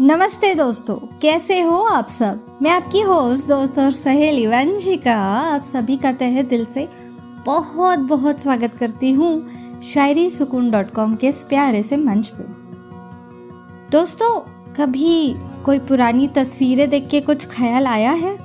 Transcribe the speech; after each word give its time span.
नमस्ते 0.00 0.54
दोस्तों, 0.54 0.94
कैसे 1.22 1.60
हो 1.60 1.76
आप 1.78 2.08
सब? 2.08 2.58
मैं 2.62 2.70
आपकी 2.70 3.00
होस्ट 3.00 3.48
दोस्त 3.48 3.78
और 3.78 3.92
सहेली 3.92 4.46
वंशिका, 4.46 5.14
आप 5.16 5.64
सभी 5.64 5.96
का 5.96 6.12
तहे 6.12 6.42
दिल 6.42 6.64
से 6.64 6.88
बहुत 7.46 7.98
बहुत 7.98 8.40
स्वागत 8.40 8.72
करती 8.80 9.12
हूँ 9.12 9.80
शायरी 9.92 10.28
सुकून 10.30 10.70
डॉट 10.70 10.90
कॉम 10.90 11.14
के 11.14 11.28
इस 11.28 11.42
प्यारे 11.42 11.82
से 11.82 11.96
मंच 11.96 12.28
पे। 12.28 12.44
दोस्तों, 13.90 14.38
कभी 14.74 15.34
कोई 15.64 15.78
पुरानी 15.78 16.28
तस्वीरें 16.28 16.88
देख 16.90 17.08
के 17.10 17.20
कुछ 17.20 17.46
ख्याल 17.48 17.86
आया 17.86 18.12
है? 18.14 18.36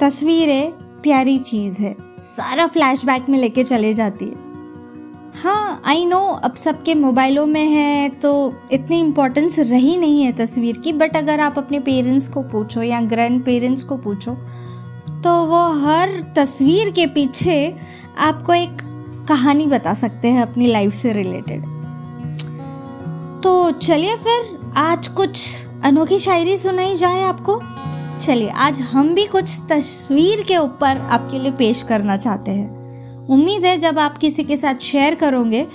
तस्वीरें 0.00 0.72
प्यारी 1.02 1.38
चीज़ 1.40 1.82
है, 1.82 1.96
सारा 2.36 2.66
फ्लैशबैक 2.66 3.28
में 3.28 3.38
लेके 3.38 3.64
चले 3.64 3.92
जाती 3.92 4.24
है। 4.24 4.45
हाँ 5.42 5.82
आई 5.84 6.04
नो 6.04 6.18
अब 6.18 6.54
सबके 6.54 6.94
मोबाइलों 6.94 7.46
में 7.46 7.64
है 7.64 8.08
तो 8.08 8.54
इतनी 8.72 9.00
इम्पोर्टेंस 9.00 9.58
रही 9.58 9.96
नहीं 9.96 10.22
है 10.22 10.32
तस्वीर 10.32 10.78
की 10.78 10.92
बट 10.92 11.16
अगर 11.16 11.40
आप 11.40 11.58
अपने 11.58 11.80
पेरेंट्स 11.80 12.28
को 12.28 12.42
पूछो 12.42 12.82
या 12.82 13.00
ग्रैंड 13.00 13.44
पेरेंट्स 13.44 13.82
को 13.82 13.96
पूछो 13.96 14.32
तो 15.22 15.46
वो 15.46 15.86
हर 15.86 16.34
तस्वीर 16.36 16.90
के 16.90 17.06
पीछे 17.06 17.76
आपको 18.18 18.54
एक 18.54 18.78
कहानी 19.28 19.66
बता 19.66 19.94
सकते 19.94 20.28
हैं 20.28 20.42
अपनी 20.42 20.66
लाइफ 20.66 20.94
से 20.94 21.12
रिलेटेड 21.12 21.64
तो 23.42 23.70
चलिए 23.70 24.16
फिर, 24.16 24.72
आज 24.76 25.08
कुछ 25.08 25.40
अनोखी 25.84 26.18
शायरी 26.18 26.58
सुनाई 26.58 26.96
जाए 26.96 27.22
आपको। 27.22 27.60
चलिए, 28.20 28.48
आज 28.48 28.80
हम 28.80 29.14
भी 29.14 29.24
कुछ 29.26 29.60
तस्वीर 29.70 30.42
के 30.42 30.56
ऊपर 30.56 30.96
आपके 31.10 31.38
लिए 31.38 31.52
पेश 31.52 31.82
करना 31.82 32.16
चाहते 32.16 32.50
हैं। 32.50 32.75
उम्मीद 33.28 33.64
है 33.64 33.78
जब 33.78 33.98
आप 33.98 34.18
किसी 34.18 34.44
के 34.44 34.56
साथ 34.56 34.82
शेयर 34.82 35.14
करोगे 35.14 35.66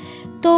तो 0.44 0.54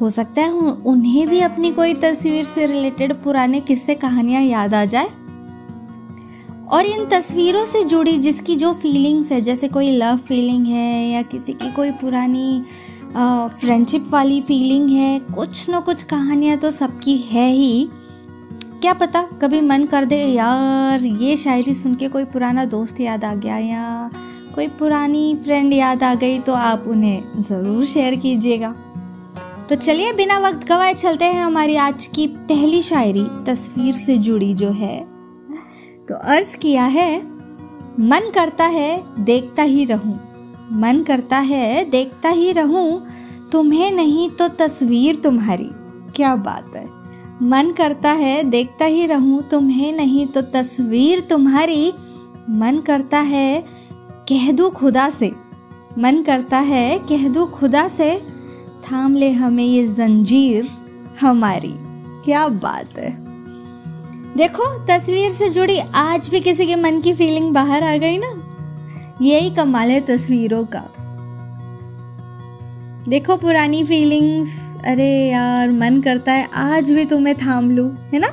हो 0.00 0.10
सकता 0.10 0.42
है 0.42 0.50
उन्हें 0.84 1.26
भी 1.28 1.40
अपनी 1.40 1.70
कोई 1.72 1.94
तस्वीर 1.94 2.44
से 2.44 2.66
रिलेटेड 2.66 3.12
पुराने 3.14 3.60
किस्से, 3.60 3.94
कहानियाँ 3.94 4.42
याद 4.42 4.74
आ 4.74 4.84
जाए। 4.84 5.08
और 6.68 6.86
इन 6.86 7.04
तस्वीरों 7.06 7.64
से 7.66 7.84
जुड़ी 7.84 8.16
जिसकी 8.18 8.56
जो 8.56 8.72
फीलिंग्स 8.72 9.30
है, 9.32 9.40
जैसे 9.40 9.68
कोई 9.68 9.90
लव 9.96 10.16
फीलिंग 10.18 10.66
है 10.66 11.10
या 11.10 11.22
किसी 11.22 11.52
की 11.52 11.72
कोई 11.72 11.90
पुरानी 11.90 12.64
फ्रेंडशिप 13.16 14.06
वाली 14.10 14.40
फीलिंग 14.40 14.88
है, 14.90 15.18
कुछ 15.34 15.68
ना 15.70 15.80
कुछ 15.80 16.02
कहानियाँ 16.02 16.56
तो 16.58 16.70
सबकी 16.70 17.16
है 17.30 17.50
ही। 17.50 17.88
क्या 18.80 18.92
पता, 18.92 19.22
कभी 19.42 19.60
मन 19.60 19.84
कर 19.84 20.04
दे, 20.04 20.16
यार, 20.16 21.04
ये 21.04 21.36
शायरी 21.36 21.74
सुन 21.74 21.94
के 21.94 22.08
कोई 22.08 22.24
पुराना 22.24 22.64
दोस्त 22.64 23.00
याद 23.00 23.24
आ 23.24 23.34
गया 23.34 23.58
या 23.58 24.10
कोई 24.54 24.66
पुरानी 24.68 25.34
फ्रेंड 25.44 25.72
याद 25.72 26.02
आ 26.02 26.14
गई 26.14 26.38
तो 26.38 26.52
आप 26.52 26.84
उन्हें 26.88 27.38
ज़रूर 27.40 27.84
शेयर 27.84 28.14
कीजिएगा। 28.16 28.74
तो 29.68 29.74
चलिए, 29.74 30.12
बिना 30.12 30.38
वक्त 30.38 30.66
गवाए 30.68 30.94
चलते 30.94 31.24
हैं 31.24 31.42
हमारी 31.44 31.76
आज 31.76 32.06
की 32.06 32.26
पहली 32.26 32.82
शायरी, 32.82 33.24
तस्वीर 33.46 33.94
से 33.94 34.16
जुड़ी 34.18 34.52
जो 34.54 34.70
है। 34.70 34.98
तो 36.08 36.14
अर्ज़ 36.14 36.56
किया 36.56 36.84
है, 36.86 37.18
मन 38.00 38.30
करता 38.34 38.64
है, 38.66 39.24
देखता 39.24 39.62
ही 39.62 39.84
रहूँ। 39.84 40.18
मन 40.72 41.02
करता 41.02 41.38
है, 41.38 41.84
देखता 41.84 42.28
ही 42.28 42.52
रहूँ, 42.52 43.02
तुम्हें 43.52 43.90
नहीं 43.90 44.28
तो 44.30 44.48
तस्वीर 44.58 45.16
तुम्हारी। 45.16 45.70
क्या 46.16 46.34
बात 46.36 46.76
है। 46.76 46.86
मन 47.42 47.72
करता 47.72 48.10
है, 48.12 48.42
देखता 48.44 48.84
ही 48.84 49.06
रहूँ, 49.06 49.42
तुम्हें 49.42 49.92
नहीं 49.92 50.26
तो 50.26 50.42
तस्वीर 50.52 51.20
तुम्हारी। 51.20 51.92
मन 52.50 52.82
करता 52.86 53.18
है 53.18 53.64
कह 54.28 54.52
दो 54.52 54.70
खुदा 54.70 55.10
से। 55.10 55.32
मन 55.98 56.22
करता 56.22 56.58
है, 56.58 56.98
कह 56.98 57.28
दो 57.28 57.46
खुदा 57.46 57.88
से, 57.88 58.18
थाम 58.84 59.16
ले 59.16 59.30
हमें 59.30 59.64
ये 59.64 59.86
जंजीर 59.88 60.68
हमारी। 61.20 61.74
क्या 62.24 62.48
बात 62.48 62.98
है। 62.98 63.16
देखो, 64.36 64.78
तस्वीर 64.86 65.30
से 65.30 65.48
जुड़ी 65.48 65.78
आज 65.78 66.28
भी 66.28 66.40
किसी 66.40 66.66
के 66.66 66.76
मन 66.76 67.00
की 67.00 67.14
फीलिंग 67.14 67.54
बाहर 67.54 67.84
आ 67.84 67.96
गई 67.96 68.18
ना। 68.18 68.48
यही 69.22 69.50
कमाल 69.50 69.90
है 69.90 70.00
तस्वीरों 70.00 70.64
का। 70.64 70.84
देखो 73.08 73.36
पुरानी 73.36 73.84
फीलिंग्स 73.84 74.48
अरे 74.84 75.28
यार, 75.28 75.70
मन 75.70 76.00
करता 76.00 76.32
है 76.32 76.48
आज 76.54 76.90
भी 76.90 77.04
तुम्हें 77.04 77.36
थाम 77.36 77.70
लू, 77.70 77.88
है 77.88 78.18
ना? 78.18 78.28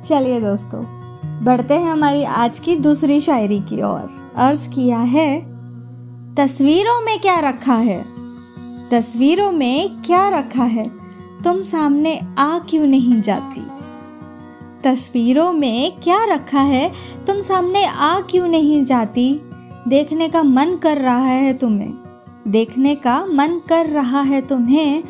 चलिए 0.00 0.40
दोस्तों, 0.40 0.84
बढ़ते 1.44 1.74
हैं 1.74 1.86
हमारी 1.86 2.24
आज 2.24 2.58
की 2.58 2.76
दूसरी 2.76 3.20
शायरी 3.20 3.60
की 3.60 3.82
ओर। 3.82 4.25
अर्ज़ 4.36 4.68
किया 4.68 4.98
है। 4.98 5.40
तस्वीरों 6.34 7.04
में 7.04 7.20
क्या 7.20 7.40
रखा 7.40 7.74
है? 7.74 8.04
तस्वीरों 8.90 9.52
में 9.52 10.02
क्या 10.02 10.28
रखा 10.28 10.64
है? 10.64 10.90
तुम 11.44 11.62
सामने 11.62 12.20
आ 12.38 12.58
क्यों 12.58 12.86
नहीं 12.86 13.20
जाती? 13.20 13.66
तस्वीरों 14.84 15.52
में 15.52 16.00
क्या 16.00 16.24
रखा 16.24 16.60
है? 16.60 16.92
तुम 17.26 17.40
सामने 17.40 17.86
आ 17.86 18.20
क्यों 18.20 18.48
नहीं 18.48 18.84
जाती? 18.84 19.40
देखने 19.88 20.28
का 20.28 20.42
मन 20.42 20.76
कर 20.82 20.96
रहा 20.96 21.26
है 21.26 21.54
तुम्हें। 21.54 21.94
देखने 22.48 22.94
का 22.94 23.26
मन 23.26 23.60
कर 23.68 23.86
रहा 23.86 24.20
है 24.20 24.40
तुम्हें। 24.40 25.04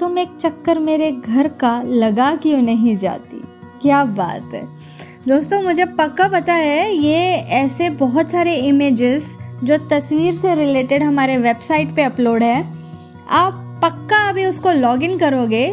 तुम 0.00 0.18
एक 0.18 0.30
चक्कर 0.40 0.78
मेरे 0.78 1.12
घर 1.12 1.48
का 1.48 1.82
लगा 1.82 2.36
क्यों 2.36 2.62
नहीं 2.62 2.96
जाती? 2.96 3.42
क्या 3.82 4.04
बात 4.04 4.50
है। 4.54 4.68
दोस्तों, 5.28 5.60
मुझे 5.62 5.84
पक्का 5.84 6.26
पता 6.28 6.52
है, 6.52 6.94
ये 6.96 7.16
ऐसे 7.54 7.88
बहुत 7.90 8.30
सारे 8.30 8.54
इमेजेस 8.56 9.24
जो 9.64 9.76
तस्वीर 9.90 10.34
से 10.34 10.54
रिलेटेड 10.54 11.02
हमारे 11.02 11.36
वेबसाइट 11.36 11.94
पे 11.96 12.02
अपलोड 12.02 12.42
है। 12.42 12.60
आप 13.30 13.80
पक्का 13.82 14.28
अभी 14.28 14.44
उसको 14.46 14.72
लॉगिन 14.72 15.18
करोगे? 15.18 15.66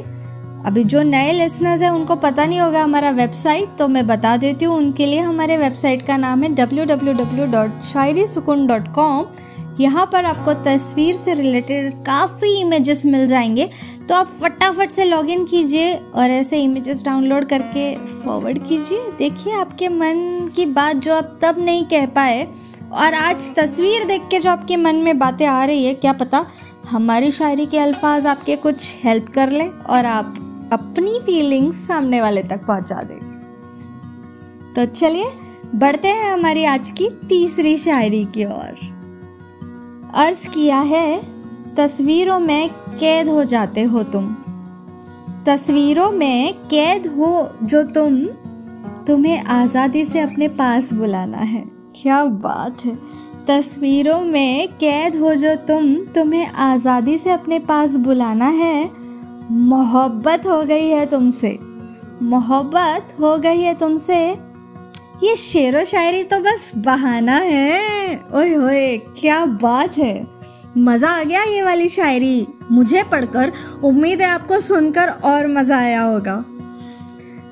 अभी 0.65 0.83
जो 0.83 1.03
नए 1.03 1.31
लिसनर्स 1.31 1.81
हैं, 1.81 1.89
उनको 1.89 2.15
पता 2.15 2.45
नहीं 2.45 2.59
होगा 2.59 2.83
हमारा 2.83 3.09
वेबसाइट 3.11 3.77
तो 3.79 3.87
मैं 3.87 4.05
बता 4.07 4.35
देती 4.37 4.65
हूँ, 4.65 4.77
उनके 4.77 5.05
लिए 5.05 5.19
हमारे 5.19 5.57
वेबसाइट 5.57 6.05
का 6.07 6.17
नाम 6.17 6.43
है 6.43 6.53
W 6.55 6.85
W 6.85 7.13
W 7.13 7.45
dot 7.45 7.81
shayari 7.83 8.27
sukoon 8.27 8.67
dot 8.67 8.93
com 8.93 9.25
यहाँ 9.79 10.05
पर 10.11 10.25
आपको 10.25 10.53
तस्वीर 10.63 11.15
से 11.15 11.33
रिलेटेड 11.33 11.93
काफ़ी 12.03 12.51
इमेजेस 12.59 13.05
मिल 13.05 13.27
जाएँगे। 13.27 13.69
तो 14.09 14.15
आप 14.15 14.27
फटाफट 14.41 14.91
से 14.91 15.05
लॉगिन 15.05 15.45
कीजिए 15.45 15.93
और 15.95 16.29
ऐसे 16.29 16.61
इमेजेस 16.61 17.03
डाउनलोड 17.03 17.45
करके 17.45 17.95
फॉरवर्ड 18.23 18.67
कीजिए। 18.67 19.11
देखिए, 19.17 19.53
आपके 19.53 19.89
मन 19.89 20.51
की 20.55 20.65
बात 20.65 20.95
जो 20.95 21.13
आप 21.13 21.37
तब 21.41 21.55
नहीं 21.59 21.83
कह 21.85 22.05
पाए 22.05 22.47
और 22.93 23.13
आज 23.13 23.49
तस्वीर 23.55 24.03
देख 24.03 24.21
के 24.21 24.39
जो 24.39 24.49
आपके 24.49 24.77
मन 24.77 24.95
में 24.95 25.19
बातें 25.19 25.45
आ 25.45 25.65
रही 25.65 25.85
है, 25.85 25.93
क्या 25.93 26.13
पता 26.13 26.45
हमारी 26.89 27.31
शायरी 27.31 27.65
के 27.65 27.77
अल्फाज 27.77 28.25
आपके 28.25 28.55
कुछ 28.55 28.95
हेल्प 29.03 29.31
कर 29.35 29.51
ले 29.51 29.67
और 29.67 30.05
आप 30.05 30.69
अपनी 30.73 31.19
फीलिंग्स 31.19 31.87
सामने 31.87 32.21
वाले 32.21 32.43
तक 32.43 32.65
पहुँचा 32.65 33.01
दें। 33.01 33.19
तो 34.75 34.85
चलिए, 34.85 35.31
बढ़ते 35.75 36.07
हैं 36.07 36.31
हमारी 36.33 36.65
आज 36.65 36.91
की 36.91 37.09
तीसरी 37.29 37.77
शायरी 37.77 38.25
की 38.25 38.45
ओर। 38.45 38.93
अर्ज़ 40.15 40.47
किया 40.47 40.79
है 40.79 41.34
तस्वीरों 41.77 42.39
में 42.39 42.69
कैद 42.69 43.29
हो 43.29 43.43
जाते 43.43 43.83
हो 43.83 44.03
तुम। 44.03 44.35
तस्वीरों 45.45 46.11
में 46.11 46.53
कैद 46.53 47.07
हो 47.07 47.49
जो 47.63 47.83
तुम, 47.83 48.25
तुम्हें 49.07 49.43
आज़ादी 49.43 50.05
से 50.05 50.19
अपने 50.19 50.47
पास 50.47 50.93
बुलाना 50.93 51.37
है। 51.37 51.63
क्या 51.95 52.23
बात 52.25 52.85
है। 52.85 52.95
तस्वीरों 53.47 54.21
में 54.21 54.67
कैद 54.67 55.15
हो 55.15 55.35
जो 55.35 55.55
तुम, 55.55 55.95
तुम्हें 55.95 56.47
आज़ादी 56.47 57.17
से 57.17 57.31
अपने 57.31 57.59
पास 57.59 57.95
बुलाना 57.95 58.47
है। 58.47 58.91
मोहब्बत 59.51 60.47
हो 60.47 60.63
गई 60.63 60.87
है 60.87 61.05
तुमसे। 61.05 61.59
मोहब्बत 62.21 63.15
हो 63.19 63.37
गई 63.37 63.61
है 63.61 63.73
तुमसे। 63.73 64.25
ये 65.23 65.35
शेर 65.35 65.77
व 65.77 65.83
शायरी 65.83 66.23
तो 66.23 66.39
बस 66.39 66.71
बहाना 66.75 67.35
है। 67.35 68.15
ओए 68.35 68.53
होए, 68.53 68.97
क्या 68.97 69.45
बात 69.45 69.97
है। 69.97 70.27
मज़ा 70.77 71.09
आ 71.09 71.23
गया 71.23 71.43
ये 71.43 71.61
वाली 71.61 71.87
शायरी। 71.89 72.47
मुझे 72.71 73.03
पढ़कर 73.03 73.51
उम्मीद 73.83 74.21
है 74.21 74.27
आपको 74.27 74.59
सुनकर 74.59 75.09
और 75.25 75.47
मज़ा 75.47 75.77
आया 75.77 76.01
होगा। 76.01 76.35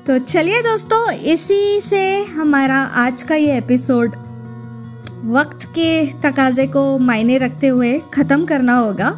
तो 0.06 0.18
चलिए 0.18 0.60
दोस्तों, 0.62 1.10
इसी 1.12 1.80
से 1.80 2.22
हमारा 2.24 2.76
आज 2.76 3.22
का 3.22 3.34
ये 3.34 3.56
एपिसोड 3.58 4.16
वक्त 5.26 5.64
के 5.68 6.06
तकाजे 6.22 6.66
को 6.66 6.98
मायने 6.98 7.38
रखते 7.38 7.68
हुए 7.68 7.98
ख़त्म 8.14 8.44
करना 8.44 8.76
होगा। 8.76 9.10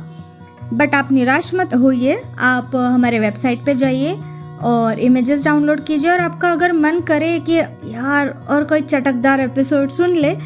बट 0.72 0.94
आप 0.94 1.12
निराश 1.12 1.50
मत 1.54 1.74
होइए, 1.74 2.22
आप 2.38 2.76
हमारे 2.76 3.18
वेबसाइट 3.18 3.64
पे 3.66 3.74
जाइए 3.74 4.18
और 4.64 4.98
इमेजेस 4.98 5.44
डाउनलोड 5.44 5.84
कीजिए 5.84 6.10
और 6.10 6.20
आपका 6.20 6.50
अगर 6.52 6.72
मन 6.72 7.00
करे 7.00 7.38
कि 7.40 7.56
यार 7.56 8.28
और 8.50 8.64
कोई 8.64 8.80
चटकदार 8.82 9.40
एपिसोड 9.40 9.90
सुन 9.90 10.14
ले 10.16 10.36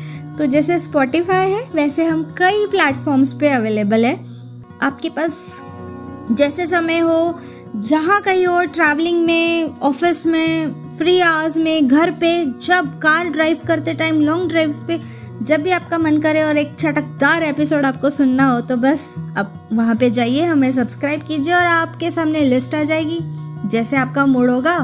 तो 0.40 0.46
जैसे 0.46 0.78
स्पॉटिफाई 0.80 1.50
है, 1.50 1.60
वैसे 1.74 2.04
हम 2.04 2.22
कई 2.38 2.66
प्लेटफॉर्म्स 2.66 3.32
पे 3.32 3.48
अवेलेबल 3.48 4.04
है। 4.04 4.12
आपके 4.82 5.08
पास 5.08 5.36
जैसे 6.32 6.66
समय 6.66 6.98
हो, 6.98 7.40
जहाँ 7.76 8.20
कहीं 8.20 8.46
हो 8.46 8.62
ट्रैवलिंग 8.64 9.24
में 9.26 9.78
ऑफ़िस 9.78 10.24
में 10.26 10.90
फ्री 10.90 11.18
आवर्स 11.20 11.56
में, 11.56 11.88
घर 11.88 12.10
पे, 12.10 12.44
जब 12.44 12.98
कार 12.98 13.28
ड्राइव 13.28 13.60
करते 13.66 13.94
टाइम 13.94 14.20
लॉन्ग 14.20 14.48
ड्राइव्स 14.48 14.80
पे, 14.88 14.98
जब 15.42 15.62
भी 15.62 15.70
आपका 15.70 15.98
मन 15.98 16.18
करे 16.18 16.42
और 16.42 16.56
एक 16.56 16.74
चटकदार 16.74 17.42
एपिसोड 17.42 17.86
आपको 17.86 18.10
सुनना 18.10 18.46
हो 18.46 18.60
तो 18.60 18.76
बस 18.76 19.08
अब 19.36 19.68
वहाँ 19.72 19.96
पे 19.96 20.10
जाइए, 20.10 20.44
हमें 20.44 20.70
सब्सक्राइब 20.72 21.22
कीजिए 21.22 21.54
और 21.54 21.66
आपके 21.66 22.10
सामने 22.10 22.40
लिस्ट 22.40 22.74
आ 22.74 22.82
जाएगी। 22.84 23.18
जैसे 23.68 23.96
आपका 23.96 24.26
मूड 24.26 24.50
होगा, 24.50 24.78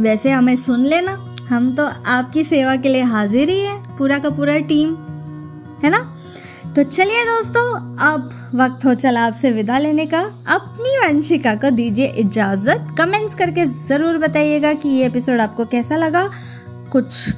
वैसे 0.00 0.30
हमें 0.30 0.56
सुन 0.56 0.84
लेना। 0.84 1.36
हम 1.48 1.74
तो 1.74 1.86
आपकी 2.06 2.44
सेवा 2.44 2.76
के 2.76 2.88
लिए 2.88 3.02
हाजिर 3.02 3.50
ही 3.50 3.60
है। 3.60 3.81
पूरा 3.98 4.18
का 4.18 4.30
पूरा 4.30 4.56
टीम, 4.58 4.94
है 5.84 5.90
ना? 5.90 5.98
तो 6.76 6.82
चलिए 6.82 7.24
दोस्तों, 7.24 7.96
अब 8.02 8.30
वक्त 8.54 8.84
हो 8.84 8.94
चला 8.94 9.24
आपसे 9.26 9.50
विदा 9.50 9.78
लेने 9.78 10.06
का। 10.06 10.20
अपनी 10.48 10.96
वंशिका 10.98 11.54
को 11.54 11.70
दीजिए 11.70 12.06
इजाज़त। 12.18 12.94
कमेंट्स 12.98 13.34
करके 13.34 13.64
ज़रूर 13.88 14.18
बताइएगा 14.18 14.72
कि 14.72 14.88
ये 14.88 15.06
एपिसोड 15.06 15.40
आपको 15.40 15.64
कैसा 15.64 15.96
लगा। 15.96 16.28
कुछ 16.92 17.28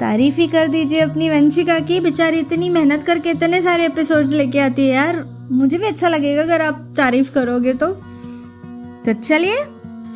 तारीफ़ 0.00 0.36
ही 0.36 0.46
कर 0.46 0.68
दीजिए 0.68 1.00
अपनी 1.00 1.28
वंशिका 1.30 1.78
की। 1.78 2.00
बेचारी 2.00 2.38
इतनी 2.38 2.70
मेहनत 2.70 3.02
करके 3.02 3.30
इतने 3.30 3.62
सारे 3.62 3.86
एपिसोड्स 3.86 4.32
लेके 4.32 4.58
आती 4.58 4.88
है 4.88 4.94
यार। 4.94 5.24
मुझे 5.52 5.78
भी 5.78 5.86
अच्छा 5.86 6.08
लगेगा 6.08 6.42
अगर 6.42 6.62
आप 6.62 6.94
तारीफ़ 6.96 7.32
करोगे 7.32 7.72
तो। 7.74 7.86
तो 9.04 9.12
चलिए, 9.12 9.56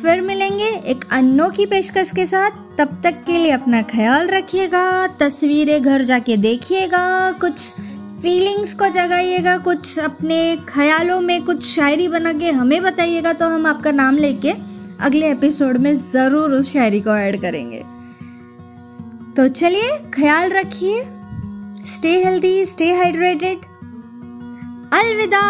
फिर 0.01 0.21
मिलेंगे 0.21 0.69
एक 0.85 1.00
अनोखी 1.11 1.65
पेशकश 1.65 2.11
के 2.11 2.25
साथ 2.25 2.51
तब 2.77 2.99
तक 3.03 3.23
के 3.25 3.37
लिए 3.37 3.51
अपना 3.51 3.81
ख्याल 3.83 4.27
रखिएगा, 4.27 5.07
तस्वीरें 5.19 5.81
घर 5.81 6.01
जाके 6.01 6.37
देखिएगा, 6.37 7.31
कुछ 7.31 7.59
फीलिंग्स 8.21 8.73
को 8.73 8.87
जगाइएगा, 8.89 9.57
कुछ 9.57 9.97
अपने 9.99 10.57
ख्यालों 10.69 11.19
में 11.21 11.41
कुछ 11.45 11.65
शायरी 11.65 12.07
बना 12.07 12.33
के 12.33 12.51
हमें 12.51 12.81
बताइएगा 12.83 13.33
तो 13.33 13.47
हम 13.49 13.65
आपका 13.65 13.91
नाम 13.91 14.17
लेके 14.17 14.53
अगले 15.01 15.31
एपिसोड 15.31 15.77
में 15.77 15.93
ज़रूर 16.11 16.53
उस 16.53 16.71
शायरी 16.73 17.01
को 17.01 17.15
ऐड 17.17 17.39
करेंगे। 17.41 17.83
तो 19.35 19.47
चलिए, 19.49 19.97
ख्याल 20.13 20.49
रखिए 20.51 21.03
स्टे 21.87 22.11
हेल्दी 22.23 22.65
स्टे 22.65 22.91
हाइड्रेटेड 22.95 23.59
अलविदा। 24.93 25.41